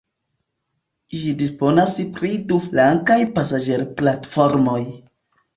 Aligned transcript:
Ĝi 1.17 1.33
disponas 1.41 1.93
pri 2.17 2.31
du 2.53 2.59
flankaj 2.65 3.21
pasaĝerplatformoj. 3.37 4.83